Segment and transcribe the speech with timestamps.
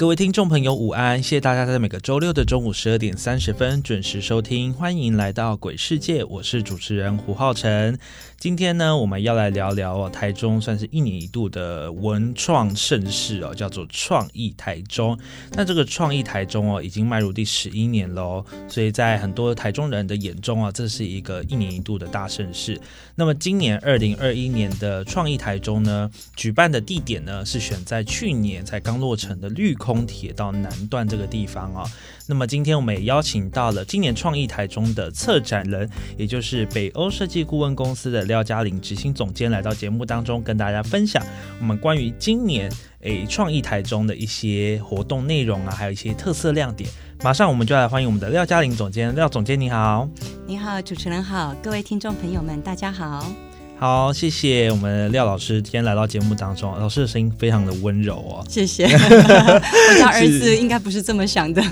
[0.00, 1.22] 各位听众朋友，午安！
[1.22, 7.98] 谢谢大家在每个周六的中午十二点三十分准时收听，欢迎来到鬼世界，我是主持人胡浩辰。
[8.38, 15.18] 今天呢，我们要来聊聊哦，台中算是一年一度的文创盛事哦，叫做创意台中。
[15.52, 22.80] 那这个创意台中哦，已经迈入第十一年喽，所以在很多台中人的眼中啊，这是一个一年一度的大盛事。
[23.14, 31.84] 那么今年二零二一年的创意台中呢，举办的地点呢是选在去年才刚落成的绿空铁道南段这个地方哦。
[32.26, 41.24] 那么今天我们也邀请到了今年创意台中的策展人，也就是北欧设计顾问公司的廖嘉玲执行总监来到节目当中，跟大家分享
[41.60, 46.88] 我们关于今年诶创意台中的一些活动内容啊，还有一些特色亮点。
[47.22, 50.08] 马上我们就来欢迎我们的廖嘉玲总监，廖总监你好，
[50.46, 53.49] 你好，主持人好，各位听众朋友们大家好。
[53.80, 56.78] 好，谢谢我们廖老师今天来到节目当中。
[56.78, 58.84] 老师的声音非常的温柔哦，谢谢。
[58.92, 61.62] 我家儿子应该不是这么想的。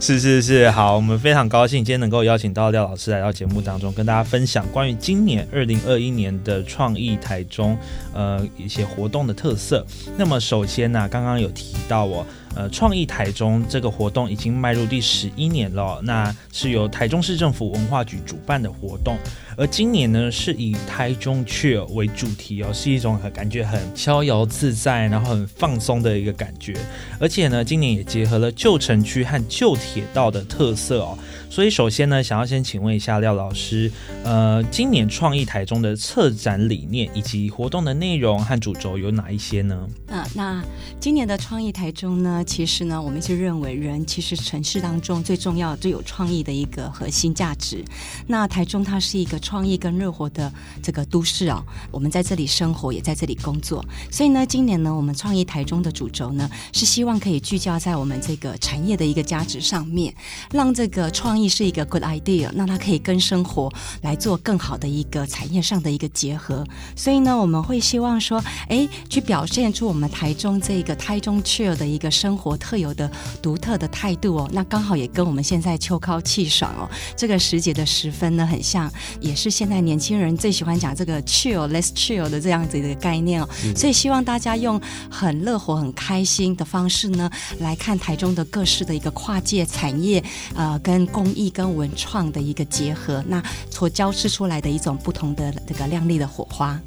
[0.00, 7.76] 是是是，好，我们非常高兴今天能够邀请到廖老师来到节目当中，跟大家分享关于今年二零二一年的创意台中
[8.12, 9.84] 呃一些活动的特色。
[10.16, 12.24] 那么首先呢，刚刚有提到哦。
[12.56, 19.16] 呃，创意台中这个活动已经迈入第十一年了，那是由台中市政府文化局主办的活动，
[19.56, 26.74] 而今年呢是以台中雀为主题哦，是一种很感觉很逍遥自在，然后很放松的一个感觉，
[27.18, 31.18] 而且呢，今年也结合了旧城区和旧铁道的特色哦。
[31.50, 33.88] 所以，首先呢，想要先请问一下廖老师，
[34.24, 39.88] 呃，今年创意台中的策展理念以及活动的内容和主轴有哪一些呢？
[40.08, 40.60] 啊，那
[40.98, 47.82] 今年的创意台中呢，其实呢，我们是认为人其实城市当中最重要、最有创意的一个核心价值。
[48.26, 53.82] 那台中它是一个创意跟热活的这个都市哦，我们在这里生活，也在这里工作。
[54.10, 60.14] 所以呢，今年呢，我们创意台中的主轴呢，是希望可以聚焦在我们这个产业的一个价值上面，
[60.52, 61.44] 让这个创意。
[61.54, 63.72] 是一个 good idea，那它可以跟生活
[64.02, 66.66] 来做更好的一个产业上的一个结合。
[66.96, 73.10] 所以呢，我们会希望说，哎，去表现出我们台中这个台中 chill 的一个生活特有的
[73.42, 74.50] 独特的态度哦。
[74.52, 83.48] 那刚好也跟我们现在秋高气爽哦，这个时节的时分呢很像，也是现在年轻人最喜欢讲这个 chill，less chill 的这样子的一个概念哦。
[83.76, 84.80] 所以希望大家用
[85.10, 90.22] 很乐活、很开心的方式呢，来看台中的各式的一个跨界产业，
[90.54, 96.80] 呃，跟公艺跟文创的一个结合，那所交织出来的一种不同的这个亮丽的火花。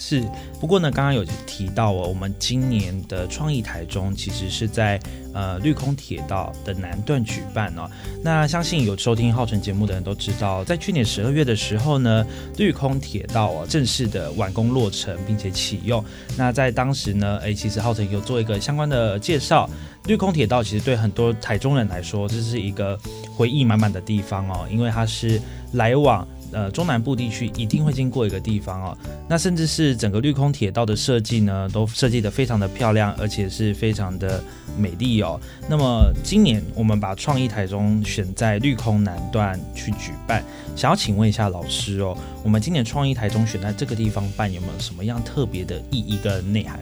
[0.00, 0.22] 是，
[0.60, 4.96] 不过呢，刚刚有提到哦，我们今年的创意台中其实是在
[5.34, 7.90] 呃绿空铁道的南段举办哦。
[8.22, 12.24] 那相信有收听浩辰节目的人都知道，在去年十二月的时候呢，
[12.58, 16.02] 绿空铁道啊正式的完工落成并且启用。
[16.36, 19.68] 那在当时呢，哎，其实浩辰有做一个相关的介绍。
[20.06, 22.96] 绿空铁道其实对很多台中人来说，这是一个
[23.36, 25.42] 回忆满满的地方哦，因为它是
[25.72, 26.24] 来往。
[26.52, 28.98] 呃，中南部地区一定会经过一个地方哦，
[29.28, 34.42] 那甚至是整个绿空铁道的设计呢，都设计的非常的漂亮，而且是非常的
[34.76, 35.38] 美丽哦。
[35.68, 40.42] 那么今年我们把创意台中选在绿空南段去举办，
[40.74, 46.80] 想要请问一下老师哦，我们今年创意台中选在这个地方办，有没有什么样特别的意义跟内涵？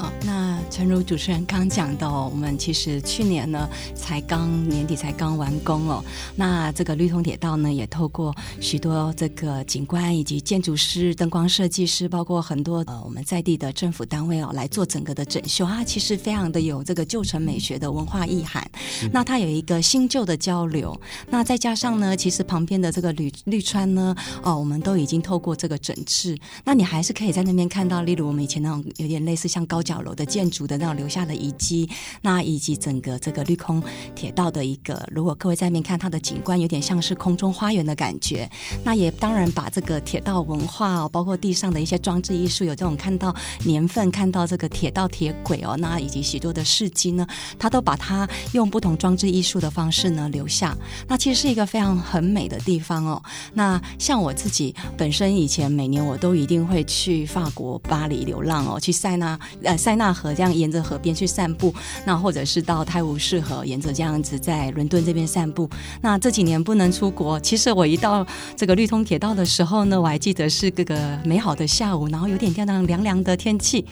[0.00, 6.02] 哦，那诚如主持人刚讲的，我们其实去年呢才刚年底才刚完工哦。
[6.34, 18.66] 那这个绿通铁道呢，也透过许多这个景观以及建筑师、灯光设计师，包括很多呃我们在地的政府单位哦，来做整个的整修它其实非常的有这个旧城美学的文化意涵。
[19.12, 20.98] 那它有一个新旧的交流。
[21.28, 26.38] 那再加上呢，其实旁边的这个绿绿川呢，哦，我们都已经透过这个整治。
[26.64, 29.82] 那你还是可以在那边看到，例如我们以前那种有点类似像高。
[29.90, 31.90] 角楼的建筑的那种留下的遗迹，
[32.22, 33.82] 那以及整个这个绿空
[34.14, 38.48] 铁道的一个，如果各位在那边看它的景观，有点像是空中花园的感觉。
[38.84, 43.34] 那也当然把这个铁道文化哦，包括地上的一些装置艺术，有这种看到
[43.64, 47.26] 年份，看到这个铁道铁轨哦，那以及许多的事迹呢，
[47.58, 50.76] 它都把它用不同装置艺术的方式呢留下。
[51.08, 53.20] 那其实是一个非常很美的地方哦。
[53.54, 59.38] 那像我自己本身以前每年我都一定会去法国巴黎流浪哦，去塞纳
[59.70, 61.72] 呃塞纳河这样沿着河边去散步，
[62.04, 65.70] 那或者是到泰晤士河沿着这样子在伦敦这边散步。
[66.00, 68.26] 那这几年不能出国，其实我一到
[68.56, 73.84] 这个绿通铁道的时候呢，我还记得是这个美好的下午，然后有点这样凉凉的天气。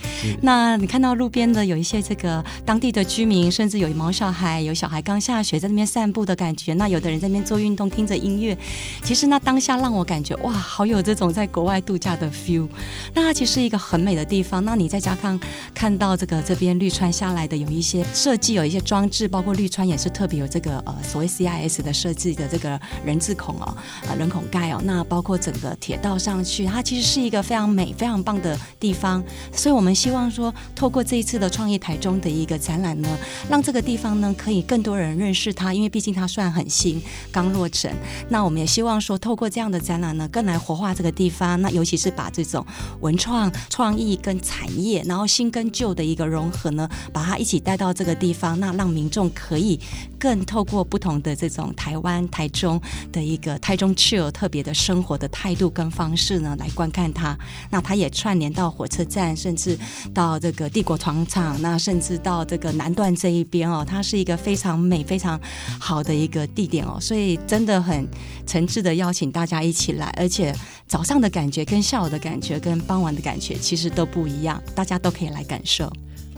[0.42, 6.74] 那你看到路边的有一些这个当地的居民，甚至有毛小孩，有小孩刚下学在那边散步的感觉。
[6.74, 8.58] 那有的人在那边做运动，听着音乐。
[9.04, 12.66] 其实那当下让我感觉哇，好有这种在国外度假的 feel。
[13.14, 14.64] 那它其实是一个很美的地方。
[14.64, 15.38] 那你在加上
[15.74, 23.76] 看到这个这边绿川下来的有一些设计，有一些装置，包括绿川也是特别有这个呃所谓 CIS 的设计的这个人字孔哦，
[24.08, 24.80] 呃人孔盖哦。
[24.84, 29.22] 那包括整个铁道上去，它其实是一个非常美、非常棒的地方。
[29.52, 33.08] 所以我们希望说，透过这一次的创意台中的一个展览呢，
[33.48, 37.00] 让这个地方呢可以更多人认识它，因为毕竟它算很新，
[37.30, 37.90] 刚落成。
[38.28, 41.60] 那我们也希望说，透过这样的展览呢，更来活化这个地方。
[41.60, 42.64] 那尤其是把这种
[43.00, 49.78] 文创创意跟产业，然后新跟旧的一个融合呢，把它一起带到这个地方，那让民众可以
[50.18, 52.80] 更透过不同的这种台湾台中
[53.12, 57.36] 的一个台中 chill 特别的生活的态度跟方式呢，来观看它。
[57.70, 59.78] 那它也串联到火车站，甚至
[60.12, 65.40] 到这个帝国广场，那甚至到这个南段这一边哦，它是一个非常美、非常
[65.78, 68.06] 好的一个地点哦，所以真的很
[68.46, 70.54] 诚挚的邀请大家一起来，而且
[70.86, 75.90] 早上的感觉跟下午的感觉跟傍晚的感觉其实都不一样，大家都可以来感受。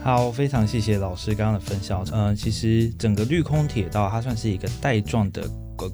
[0.03, 2.03] 好，非常谢谢老师刚刚的分享。
[2.11, 5.47] 嗯，其实整个绿空铁道它算是一个带状的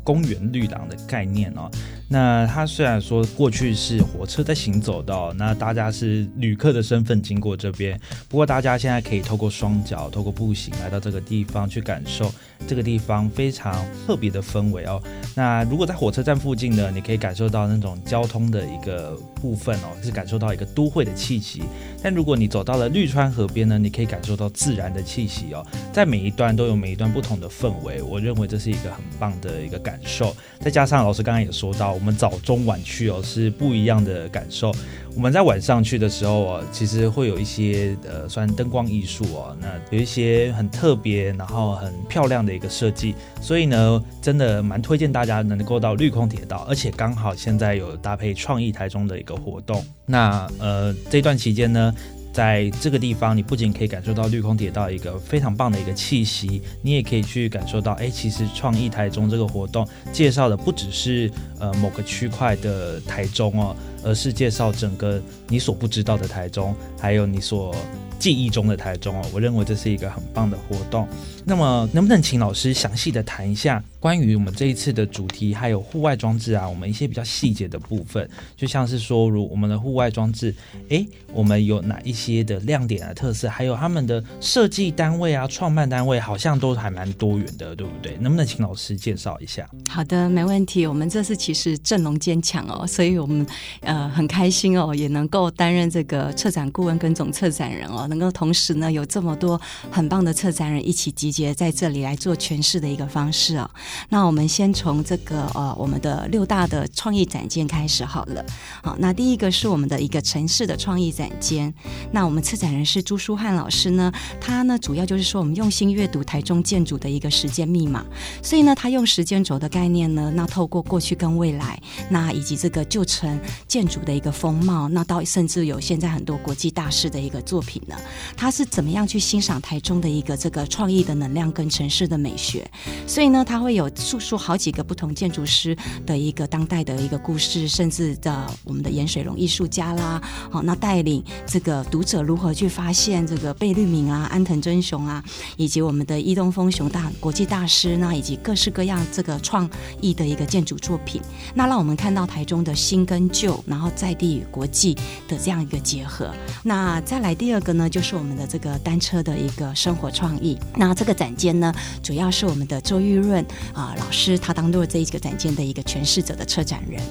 [0.04, 1.70] 公园绿廊的概念哦。
[2.10, 8.00] 那它虽然说过去是火车在行走的，那大家是旅客的身份经过这边，
[8.30, 12.34] 不过大家现在可以透过双脚，透过步行来到这个地方去感受
[12.66, 15.04] 这个地方非常特别的氛围哦。
[15.36, 21.64] 那如果在火车站附近呢，你可以感受到那种交通的一个部分哦，是感受到一个都会的气息。
[22.02, 30.34] 但如果你走到了绿川河边呢，你可以感受到自然的气息哦，在每一段都有每一段不同的氛围，我认为这是一个很棒的一个感受。
[30.62, 31.97] 再加上老师刚刚也说到。
[31.98, 34.72] 我们早中晚去哦是不一样的感受。
[35.16, 43.16] 我们在晚上去的时候哦，其实会有一些呃，算灯光艺术哦，那有一些很特别，然后很漂亮的一个设计。
[43.42, 49.84] 所以呢，真的蛮推荐大家能够到绿空铁道，而且刚好现在有搭配创意台中的一个活动。
[50.06, 51.92] 那呃这段期间呢。
[52.38, 67.74] 在这个地方，你不仅可以感受到绿空铁道一个非常棒的一个气息，你也可以去感受到，哎，其实创意台中这个活动介绍的不只是呃某个区块的台中哦，而是介绍整个你所不知道的台中，还有你所。
[68.20, 71.08] 记忆中的台中哦，我认为这是一个很棒的活动。
[71.46, 80.54] 那么，能不能请老师详细的谈一下关于我们这一次的主题，还有户外装置啊，我们一些比较细节的部分，就像是说，如我们的户外装置，
[80.90, 88.18] 诶，我们有哪一些的亮点啊、特色，还有他们的设计单位啊、创办单位，好像都还蛮多元的，对不对？
[88.20, 89.70] 能不能请老师介绍一下？
[89.88, 90.86] 好的，没问题。
[90.86, 93.48] 我们这次其实阵容坚强哦，所以我们
[93.80, 98.06] 呃很开心哦，也能够担任这个策展顾问跟总策展人哦。
[98.08, 99.60] 能够同时呢，有这么多
[99.92, 103.70] 很棒的策展人一起集结在这里来做诠释的一个方式啊。
[104.10, 108.46] 那我们先从这个呃，我们的六大的创意展间开始好了。
[108.82, 111.74] 好，那第一个是我们的一个城市的创意展间。
[112.12, 118.06] 那我们策展人是朱书汉老师呢，他呢主要就是说我们用心阅读台中建筑的一个时间密码。
[118.42, 127.97] 所以呢，他用时间轴的概念呢，那透过过去跟未来，那以及这个旧城建筑的一个风貌，那到甚至有现在很多国际大师的一个作品呢。
[128.36, 132.70] 他是怎么样去欣赏台中的一个这个创意的能量跟城市的美学？
[133.06, 135.76] 所以呢，他会有述说好几个不同建筑师
[136.06, 145.24] 的一个当代的一个故事，甚至的我们的盐水龙艺术家啦，好，那带领这个读者如何去发现这个贝聿铭啊、安藤真雄啊，
[145.56, 149.70] 以及我们的伊东丰雄大国际大师，那以及各式各样这个创
[150.02, 151.22] 意的一个建筑作品，
[151.56, 154.94] 那让我们看到台中的新跟旧，然后在地与国际
[155.28, 156.34] 的这样一个结合。
[156.64, 157.87] 那再来第二个呢？
[157.90, 160.58] 就是我们的这个单车的一个生活创意。
[160.76, 167.02] 那这个展间呢，主要是我们的周玉润啊、老师，他当做这一个展间的一个诠释者的策展人。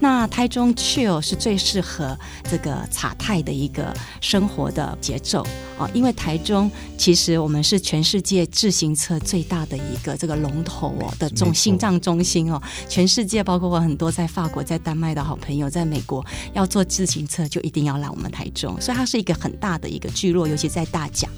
[0.00, 2.18] 那台中 Chill 是最适合
[2.50, 5.46] 这个茶太的一个生活的节奏
[5.78, 21.28] 哦，因为台中其实我们是全世界自行车最大的一个这个龙头哦的中心脏中心哦，全世界包括我很多在法国、在丹麦的好朋友，在美国要做自行车就一定要来我们台中，所以它是一个很大的一个聚落，尤其在大甲。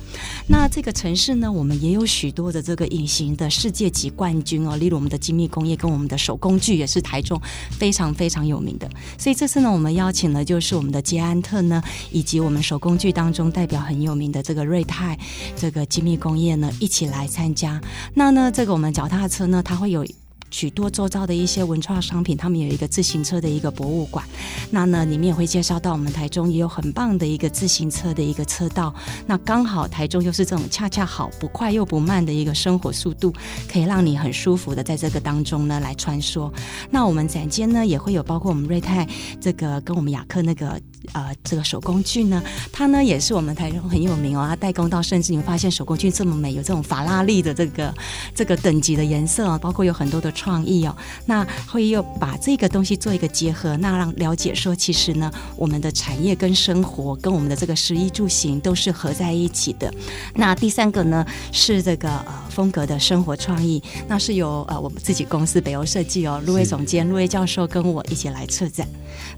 [0.47, 7.41] 那这个城市呢，我们也有许多的这个隐形的世界级冠军哦，例如我们的精密工业跟我们的手工具也是台中
[7.73, 8.89] 非常非常有名的。
[9.19, 15.19] 所以这次呢，我们邀请了就是我们的捷安特呢，以及我们手工具当中代表很有名的这个瑞泰
[15.57, 17.81] 这个精密工业呢，一起来参加。
[18.15, 20.07] 那呢，这个我们脚踏车呢，它会有。
[20.51, 24.25] 许多周遭的一些文创商品，他们有一个自行车的一个博物馆。
[24.71, 28.95] 那呢，里面也会介绍到我们台中也有很棒的一个自行车的一个车道。
[29.27, 33.33] 那刚好台中又是这种恰恰好不快又不慢的一个生活速度，
[33.71, 36.53] 可以让你很舒服的在这个当中呢来穿梭。
[36.91, 39.07] 那我们展间呢也会有包括我们瑞泰
[39.41, 40.81] 这个跟我们雅克那个
[41.13, 47.95] 呃这个手工具呢，它呢也是我们台中很有名哦，它代工到甚至你会发现手工具这么美，有这种法拉利的这个
[48.35, 50.97] 这个等级的颜色哦，包括有很多的创意哦。
[51.27, 59.93] 那会又把这个东西做一个结合，那让了解说，其实呢，我们的产业跟生活跟我们的这个食衣住行都是合在一起的。
[60.35, 68.87] 那第三个呢是这个呃风格的生活创意，那是由呃我们自己公司北欧设计哦，陆威总监、陆威教授跟我一起来策展。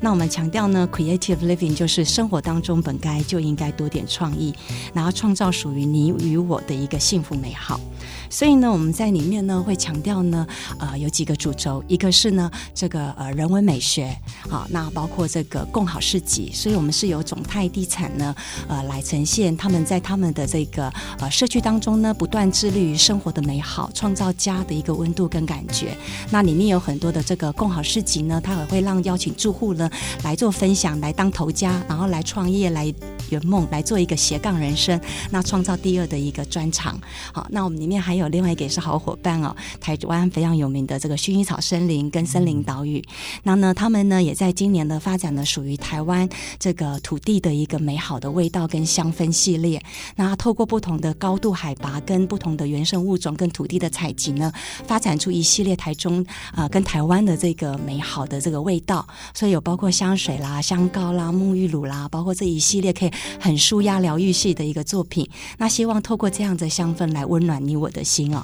[0.01, 4.55] 那我们强调呢，creative living 就是生活当中本该就应该多点创意，
[4.95, 7.81] 然后创造属于你与我的一个幸福美好。
[8.31, 10.47] 所以呢，我们在里面呢会强调呢，
[10.79, 14.15] 呃，有几个主轴，一个是呢这个呃人文美学，
[14.49, 18.35] 好，那包括这个共好市集，所以我们是由总泰地产呢，
[18.69, 25.97] 呃，来呈现他们在他们的这个呃社区当中呢，不断致力于生活的美好，创造家的一个温度跟感觉。
[26.31, 29.91] 那里面有很多的这个共好市集呢，它也会让邀请住户呢
[30.23, 32.93] 来做分享，来当头家，然后来创业，来
[33.31, 37.01] 圆梦，来做一个斜杠人生，那创造第二的一个专场。
[37.33, 43.03] 好，那我们里面还有另外一个也是好伙伴哦，台湾非常有名的这个薰衣草森林跟森林岛屿。
[43.43, 49.83] 那呢，他们呢也在今年呢发展了属于台湾这个土地的一个美好的味道跟香氛系列。
[50.17, 54.53] 那透过不同的高度海拔跟不同的原生物种跟土地的采集呢，
[54.87, 59.07] 发展出一系列台中啊、跟台湾的这个美好的这个味道。
[59.35, 65.29] 所以有包括香水啦、香膏啦、沐浴乳啦，包括这一系列可以很舒压疗愈系的一个作品。
[65.59, 68.43] 那希望透过这样的香氛来温暖你我的心哦。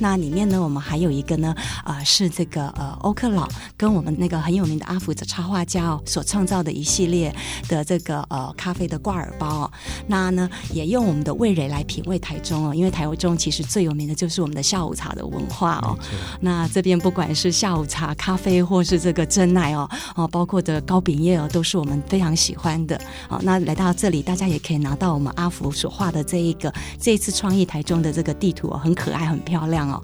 [0.00, 1.54] 那里面呢，我们还有一个呢，
[1.84, 7.34] 呃、是这个呃欧克老跟我们那个很有名的阿福的插画家哦所创造的一系列
[7.68, 9.72] 的这个呃咖啡的挂耳包哦。
[10.08, 15.96] 那呢，也用我们的味蕾来品味台中哦，因为台中其实最有名的就是我们的下午茶的文化哦。
[16.40, 23.00] 那这边不管是下午茶、咖啡，或是这个真奶哦，哦，包括的糕饼叶哦，都是我们非常喜欢的。
[23.28, 30.02] 哦，那来到这里，大家也可以拿到我们阿福所画的这一个这一次创意台中的这个地图哦，很可可爱，很漂亮哦。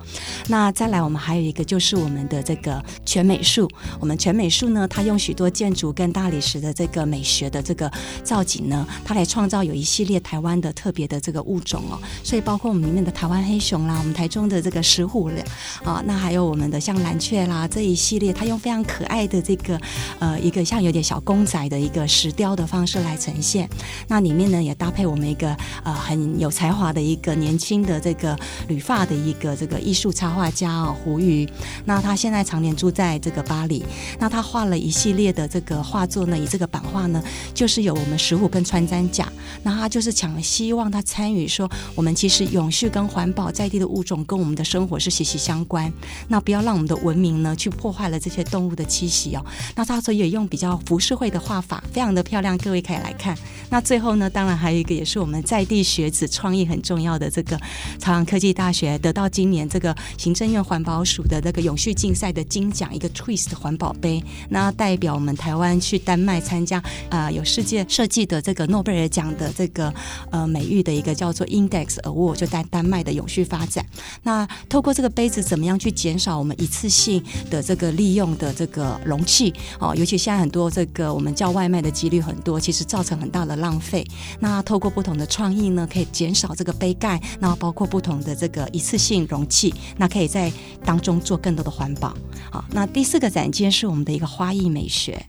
[0.48, 3.66] 那再来，我们还有一个就是我们的这个全美术。
[3.98, 7.90] 我们全美术呢，它用许多建筑跟大理石的这个美学的这个
[8.22, 11.98] 造景呢，它来创造有一系列台湾的特别的这个物种哦。
[12.22, 15.42] 所以包括我们里面的台湾黑熊啦，我们台中的这个石虎了
[15.82, 19.80] 啊，那还有我们的像蓝雀啦这一系列，它用非常可爱的这个
[20.18, 23.66] 呃一个像有点小公仔的一个石雕的方式来呈现。
[24.08, 28.36] 那里面呢也搭配我们一个呃很有才华的一个年轻的这个
[28.68, 31.48] 旅画的一个这个艺术插画家哦胡瑜。
[31.84, 33.84] 那他现在常年住在这个巴黎，
[34.18, 37.22] 那他画了一系列的这个画作呢，以这个版画呢，
[37.54, 39.28] 就是有我们石虎跟穿山甲，
[39.62, 45.92] 那他就是想希望他参与说，我们其实永续跟环保在地的物种跟我们的生活是息息相关，
[46.26, 49.46] 那不要让我们的文明呢去破坏了这些动物的栖息哦。
[49.76, 53.38] 那他所以也用比较浮世绘的画法，非常的漂亮，各位可以来看。
[53.70, 57.56] 那最后呢，当然还有一个也是我们在地学子创意很重要的这个
[58.00, 66.78] 朝阳科技大学学得到今年这个行政院环保署的那个永续竞赛的金奖，一个 Twist 环保杯，那代表我们台湾去丹麦参加
[67.10, 69.92] 啊、呃有世界设计的这个诺贝尔奖的这个
[70.30, 73.84] 呃美誉的一个叫做 Index Award，就在丹麦的永续发展。
[74.22, 79.94] 那透过这个杯子，怎么样去减少我们一次性的这个利用的这个容器哦？
[79.94, 84.06] 尤其现在很多这个我们叫外卖的几率很多，其实造成很大的浪费。
[84.38, 90.52] 那透过不同的创意呢，可以减少这个杯盖，那包括不同的这个一次性容器，那可以在
[90.84, 92.14] 当中做更多的环保。
[92.50, 95.24] 好，那第四个展间是我们的一个花艺美学。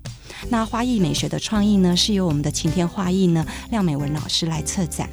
[0.49, 5.09] 那花艺美学的创意呢，是由我们的晴天花艺呢廖美文老师来策展。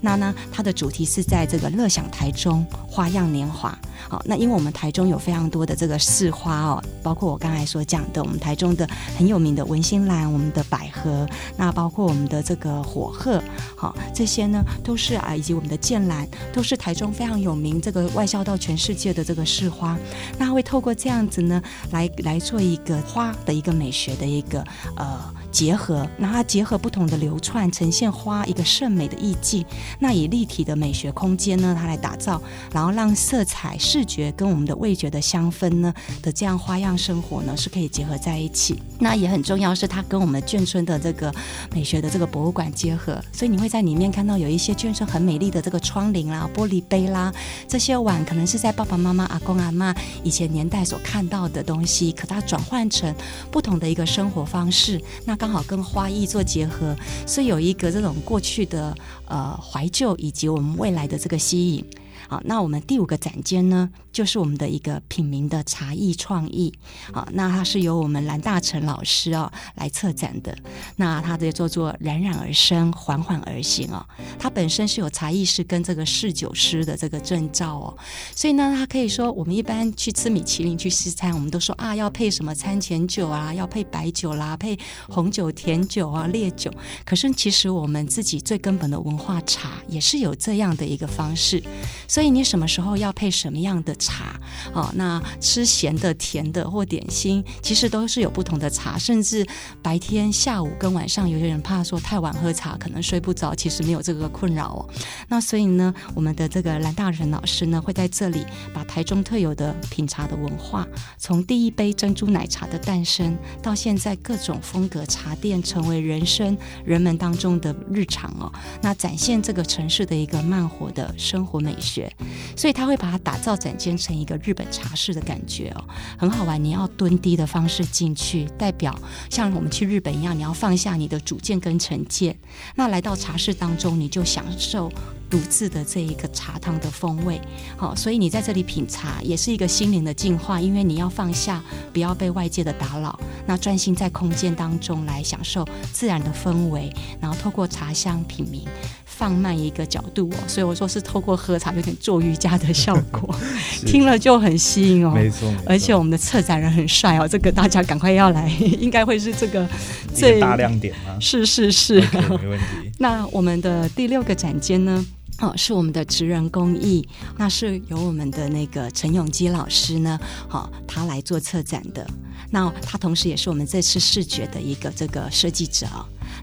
[0.00, 3.76] 那呢，它的主题是在这个乐享台中花样年华。
[4.08, 13.42] 好，那因为我们台中有非常多的这个市花哦，包括我刚才所讲的，我们台中的很有名的文心兰，我们的百合，那包括我们的这个火鹤，
[13.76, 19.96] 好，这些呢都是啊，以及我们的剑兰，都是台中非常有名，这个外销到全世界的这个市花。
[20.36, 24.64] 那会透过这样子呢，来来做一个花的一个美学的一个
[24.96, 25.32] 呃。
[25.52, 29.64] 结合，那它结合不同的流串，呈现花一个圣美的意境。
[29.98, 32.40] 那以立体的美学空间呢，它来打造，
[32.72, 35.92] 然后让色彩、视觉跟我们的味觉的香氛呢
[36.22, 38.82] 的这样花样生活呢是可以结合在一起。
[38.98, 41.32] 那也很重要是它跟我们眷村的这个
[41.74, 47.30] 美学的这个博物馆结合，所以你会在里面看到有一些眷村很美丽的这个窗棂啦、玻璃杯啦，
[47.68, 49.94] 这些碗可能是在爸爸妈妈、阿公阿妈
[50.24, 53.14] 以前年代所看到的东西，可它转换成
[53.50, 55.00] 不同的一个生活方式。
[55.26, 56.94] 那刚好跟花艺做结合，
[57.26, 58.96] 所以有一个这种过去的
[59.26, 61.84] 呃怀旧，以及我们未来的这个吸引。
[62.28, 66.72] 好，那我们第五个展间呢，就是我们的一个品茗的茶艺创意。
[67.12, 70.56] 好，那它是由我们蓝大成老师哦来策展的。
[70.96, 74.04] 那它的叫做冉冉而生，缓缓而行哦。
[74.38, 77.96] 它本身是有茶艺师跟这个侍酒师的这个证照哦。
[78.34, 84.78] 所以呢，它可以说我们一般去吃米其林去西餐，我们都说啊要配什么餐前酒啊，要配白酒啦，配
[85.08, 86.70] 红酒、甜酒啊、烈酒。
[87.04, 91.62] 可是其实我们自己最根本的文化茶也是有这样的一个方式。
[92.06, 94.38] 所以你什么时候要配什么样的茶？
[94.74, 98.98] 哦，那吃咸的、甜的或点心，其实都是有不同的茶。
[98.98, 99.46] 甚至
[99.82, 104.88] 白天、下午跟晚上，有些人怕说太晚喝茶可能睡不着，其实没有这个困扰哦。
[105.28, 108.44] 那所以呢，我们的这个蓝大人老师呢，会在这里
[108.74, 110.86] 把台中特有的品茶的文化，
[111.18, 118.52] 从第一杯珍珠奶茶的诞生，到现在各种风格茶店成为人生人们当中的日常哦。
[118.80, 122.12] 那展现这个城市的一个慢活的生活美学。
[122.56, 125.84] 所以他会把它打造展现变成一个日本茶室的感觉哦，
[126.16, 126.62] 很好玩。
[126.64, 132.34] 你要蹲低的方式进去，代表像我们去日本一样，你要放下你的主见跟成见。
[132.74, 134.90] 那来到茶室当中，你就享受
[135.28, 137.38] 独自的这一个茶汤的风味。
[137.76, 146.90] 好，所以你在这里品茶也是一个心灵的净化，因为你要放下，不要被外界的打扰，那专心在空间当中来享受自然的氛围，
[147.20, 148.66] 然后透过茶香品茗。
[149.14, 153.34] 放慢一个角度哦，所以我说是透过喝茶有点做瑜伽的效果，
[153.86, 155.12] 听了就很吸引哦。
[155.14, 158.48] 没错，而且我们的策展人很帅哦，这个大家赶快要来，
[158.80, 159.68] 应该会是这个
[160.14, 161.16] 最大亮点吗？
[161.20, 162.90] 是是是，没问题。
[162.98, 165.04] 那我们的第六个展间呢？
[165.38, 172.06] 哦，是我们的职人工艺，那是由我们的那个陈永基老师呢，好，他来做策展的。
[172.50, 175.86] 那他同时也是我们这次视觉的一个这个设计者。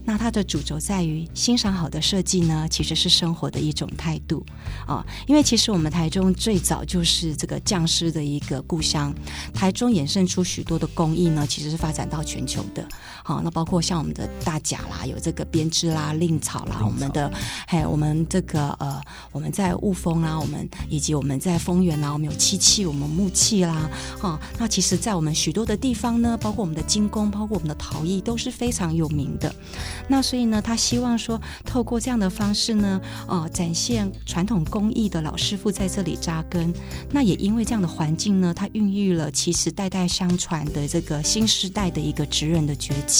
[0.04, 4.44] 那它的主轴在于欣赏好的设计呢，其实是生活的一种态度
[4.86, 5.04] 啊。
[5.26, 9.14] 因为其实我们台中最早就是这个匠师的一个故乡，
[9.52, 12.86] 台中衍生出许多的工艺呢，其实是发展到全球的。
[13.30, 17.30] 好，那包括像我们的大甲啦，有这个编织啦、令草啦，我们的
[17.64, 23.88] 还有我们这个呃，我们在雾峰啦，我们以及我们在丰原啦，我们有漆器，我们木器啦，
[24.20, 24.36] 哈。
[24.58, 29.54] 那其实，在我们许多的地方呢，包括我们的精工，包括我们的陶艺，都是非常有名的。
[30.08, 36.74] 那所以呢，他希望说，透过这样的方式呢，哦，展现传统工艺的老师傅在这里扎根。
[37.12, 43.19] 那也因为这样的环境呢，它孕育了其实代代相传的这个新时代的一个职人的崛起。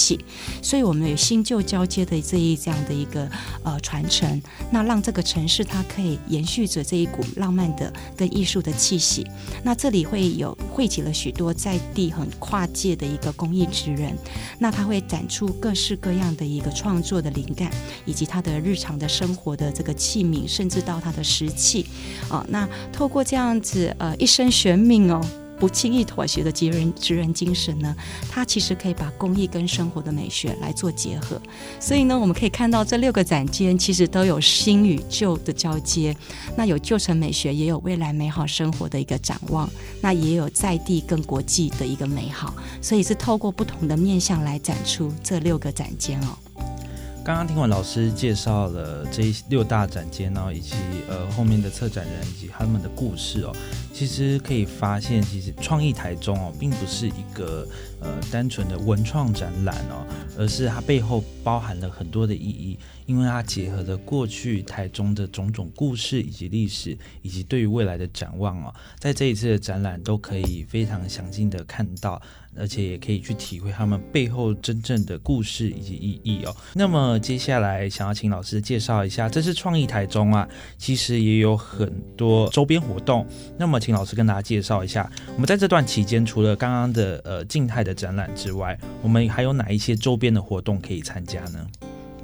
[0.61, 3.29] 所以我们有新旧交接的这一这样的一个
[3.63, 9.25] 呃传承，那让这个城市它可以延续着这一股浪漫的跟艺术的气息。
[9.63, 14.17] 那这里会有汇集了许多在地很跨界的一个工艺职人，
[14.59, 16.69] 那他会展出各式各样的一个。
[16.81, 17.69] 创作的灵感，
[18.05, 21.85] 以及他的日常的生活的这个器皿，甚至到他的石器，
[22.29, 25.21] 哦，那透过这样子呃一生玄命哦，
[25.61, 27.95] 不轻易妥协的职人职人精神呢，
[28.31, 31.39] 它其实可以把工艺跟生活的美学来做结合。
[31.79, 36.17] 所以呢，我们可以看到这六个展间其实都有新与旧的交接，
[36.57, 39.69] 那有旧城美学，也有未来美好生活的一个展望，
[40.01, 46.35] 那也有在地跟国际的一个美好，所以是透过不同的面向来展出这六个展间哦。
[47.23, 50.73] 刚刚听完老师介绍了这六大展间呢，以及
[51.07, 53.55] 呃后面的策展人以及他们的故事哦，
[53.93, 57.67] 其实可以发现，其实创意台中哦，并不是一个
[58.01, 60.05] 呃单纯的文创展览哦，
[60.37, 72.21] 而是它背后包含了很多的意义，因为它结合了过去台中的种种故事以及历史，以及对于未来的展望哦，在这一次的展览都可以非常详尽的看到。
[72.57, 76.53] 而且也可以去体会他们背后真正的故事以及意义哦。
[76.73, 80.45] 那么接下来想要请老师介绍一下，这是创意台中啊，
[80.77, 83.25] 其实也有很多周边活动。
[83.57, 91.67] 那么请老师跟大家介绍一下，我们在这段期间除了刚刚的呃静态的展览之外，我们还有哪一些周边的活动可以参加呢？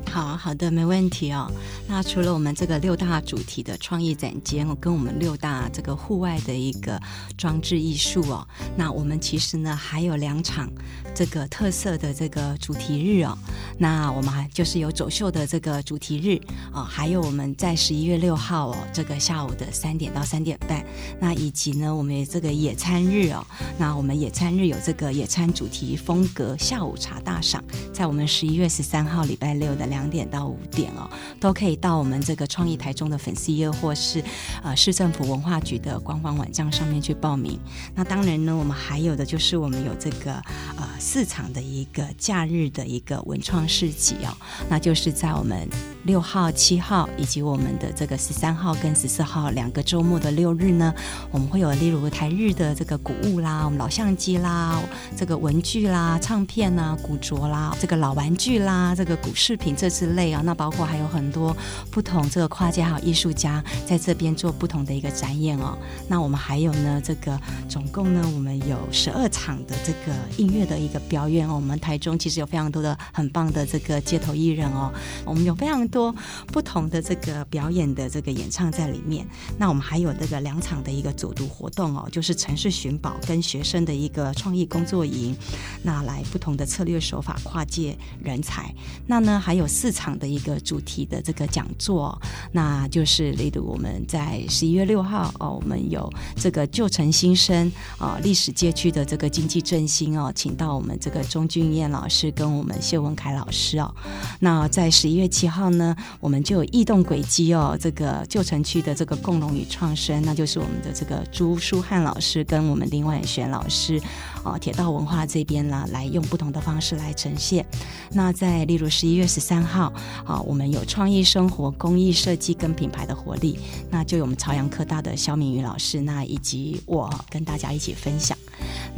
[0.10, 1.52] 好好的，没问题哦。
[1.88, 7.00] 那除了我们这个六大主题的创意展间，跟我们六大这个户外的一个
[7.38, 10.68] 装置艺术哦，那我们其实呢还有两场
[11.14, 13.38] 这个特色的这个主题日哦。
[13.78, 16.42] 那我们还就是有走秀的这个主题日
[16.74, 20.84] 哦，还有我们在十一月六号哦，这个下午的三点到三点半，
[21.20, 23.46] 那以及呢我们这个野餐日哦，
[23.78, 29.97] 那我们野餐日有这个野餐主题风格下午茶大赏，在我们十一月十三号礼拜六的两。
[29.98, 34.24] 两点到五点哦，都可以到我们这个创意台中的粉丝页，或是
[34.62, 37.60] 呃市政府文化局的官方网站上面去报名。
[37.96, 40.34] 那当然呢，我们还有的就是我们有这个
[40.78, 44.30] 呃四场的一个假日的一个文创市集哦，
[44.70, 45.68] 那就是在我们
[46.08, 50.94] 六号、七号以及我们的这个十三号跟十四号两个周末的六日呢，
[51.30, 54.82] 我们会有例如台日的这个古物啦、我们老相机啦、
[55.18, 59.90] 这个文具啦、唱片啦、古着啦、这个老玩具啦、这个古饰品这。
[59.98, 61.58] 之类啊，那包括还有很多
[61.90, 65.76] 不同这个跨界还有艺术家在这边做不同的一个展演哦。
[66.08, 67.36] 那我们还有呢，这个
[67.68, 71.56] 总共呢，我们有十二场的这个音乐的一个表演哦。
[71.56, 74.92] 我们台中其实有非常多的很棒的这个街头艺人哦，
[75.26, 76.16] 我们有非常多多
[76.54, 79.28] 不同的这个表演的这个演唱在里面。
[79.58, 85.36] 那我们还有这个两场的一个走读活动哦，就是城市寻宝跟学生的一个创意工作营，
[85.84, 88.74] 那来不同的策略手法跨界人才。
[89.08, 89.88] 那呢还有四。
[89.98, 103.92] 场的一个主题的这个讲座，那就是例如我们在十一月六号哦，我们有这个旧城新生啊历史街区的这个经济振兴哦，请到我们这个钟俊彦老师跟我们谢文凯老师哦。
[104.40, 105.87] 那在十一月七号呢，
[106.20, 114.02] 我们就有异动轨迹哦，这个旧城区的这个共荣与创生，那就是我们的这个朱书汉老师跟我们林婉璇老师
[114.44, 117.66] 哦，铁道文化这边呢，来用不同的方式来呈现。
[118.12, 119.94] 那在例如十一月十三号。
[120.26, 123.58] 啊，我们有创意生活、公益设计跟品牌的活力，
[123.90, 128.38] 那就有我们朝阳科大的肖明宇老师，那以及我跟大家一起分享。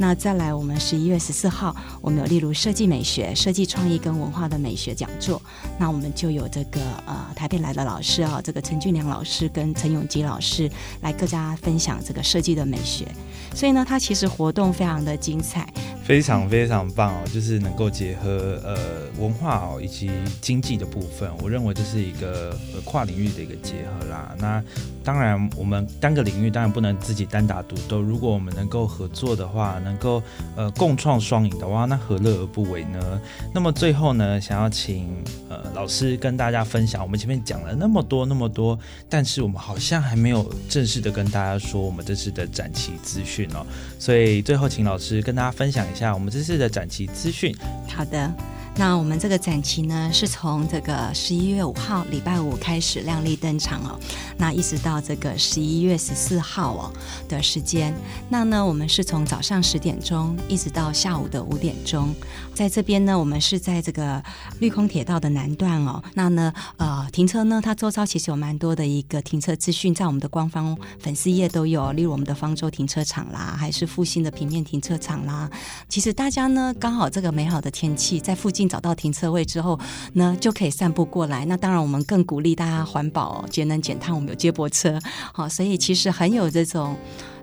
[0.00, 5.40] 那再来，我们十一月十四号，我们有例如设计美学、设计创意跟文化的美学讲座，
[5.78, 10.70] 那我们就有这个呃台北来的老师啊，这个陈俊良老师跟陈永基老师
[11.02, 13.06] 来各家分享这个设计的美学。
[13.54, 15.70] 所以呢，它其实活动非常的精彩。
[16.02, 18.76] 非常非常棒哦，就是能够结合呃
[19.18, 20.10] 文化哦以及
[20.40, 24.34] 经济的部分，我认为这是一个呃跨领域的一个结合啦。
[24.38, 24.64] 那
[25.04, 30.22] 当然，我们单个领域当然不能自己单打独斗，如果我们能够合作的话，能够
[30.56, 33.20] 呃共创双赢的话，那何乐而不为呢？
[33.52, 35.08] 那么最后呢，想要请
[35.48, 43.66] 呃老师跟大家分享，我们前面讲了那么多那么多，但是我们好像还没有正式的跟大家说我们这次的展期资讯哦，
[43.98, 46.14] 所以最后请老师跟大家分享一下。
[46.14, 47.54] 我们这次的展期资讯。
[47.88, 48.59] 好的。
[48.80, 54.00] 那我们这个展期呢，是从这个十一月五号礼拜五开始亮丽登场哦，
[54.38, 56.92] 那一直到这个十一月十四号哦
[57.28, 57.94] 的时间。
[58.30, 62.08] 那呢，我们是从早上十点钟一直到下午的五点钟，
[62.54, 64.24] 在这边呢，我们是在这个
[64.60, 66.02] 绿空铁道的南段哦。
[66.14, 75.50] 那呢，呃，停车呢，它周遭其实有蛮多的一个停车资讯，在我们的官方粉丝页都有，例如我们的方舟停车场啦，还是复兴的平面停车场啦。
[75.86, 78.69] 其实大家呢，刚好这个美好的天气，在附近。
[78.70, 79.78] 找到停车位之后
[80.12, 81.44] 呢，就可以散步过来。
[81.46, 84.14] 那当然，我们更鼓励大家环保、节能减碳。
[84.14, 84.98] 我们有接驳车，
[85.34, 86.96] 好，所以其实很有这种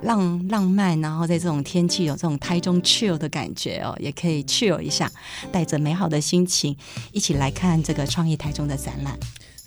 [0.04, 5.12] 浪浪漫，然后在这种天气有这种台中 chill 的感觉哦，也可以 chill 一下，
[5.52, 6.76] 带着美好的心情
[7.12, 9.18] 一起来看这个创意台中的展览。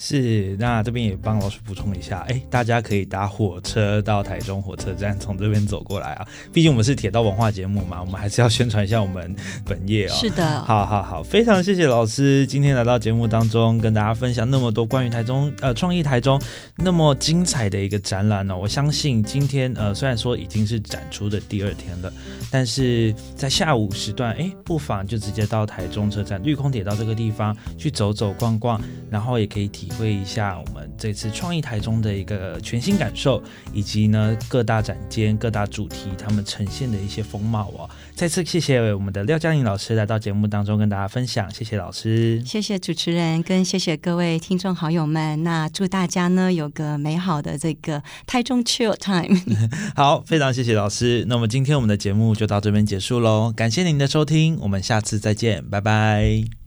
[0.03, 6.27] 是，那这边也帮老师补充一下，哎，大家可以搭火车到台中火车站，从这边走过来啊。
[6.55, 10.15] 毕竟我们是铁道文化节目嘛，我们还是要宣传一下我们本业哦。
[10.15, 16.41] 是的，好好好，非常谢谢老师今天来到节目当中，跟大家分享那么多关于台中呃创意台中
[16.79, 18.57] 那么精彩的一个展览呢。
[18.57, 22.11] 我相信今天呃虽然说已经是展出的第二天了，
[22.51, 30.01] 但是在下午时段，哎，不妨就直接到台中车站绿空铁道这个地方去走走逛逛，然后也可以体。
[30.01, 33.43] 会一下我们这次创意台中的一个全新感受，
[33.75, 37.91] 以及呢各大展间、各大主题他们呈现的一些风貌哦。
[38.15, 45.43] 再次谢谢我们的廖嘉玲老师来到节目当中跟大家分享，谢谢老师，谢谢主持人，跟谢谢各位听众好友们。
[45.43, 49.39] 那祝大家呢有个美好的这个台中 chill time。
[49.95, 51.27] 好，非常谢谢老师。
[51.29, 56.60] 那么今天我们的节目就到这边结束喽，感谢您的收听，我们下次再见，拜拜。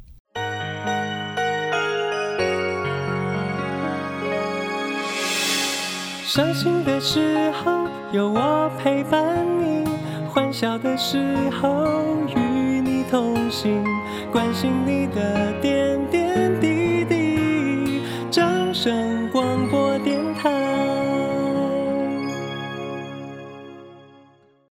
[6.36, 9.88] 伤心的时候有我陪伴你，
[10.28, 11.20] 欢笑的时
[11.62, 11.86] 候
[12.28, 13.84] 与你同行，
[14.32, 16.23] 关心你的点点。